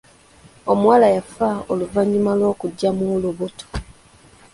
Omuwala 0.71 1.07
yafa 1.15 1.49
oluvannyuma 1.71 2.31
lw’okuggyamu 2.39 3.03
olubuto. 3.15 3.65